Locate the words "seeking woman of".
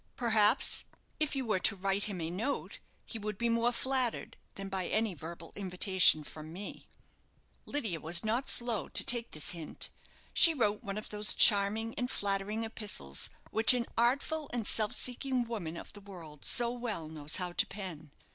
14.95-15.93